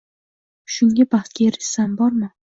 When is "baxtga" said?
1.11-1.45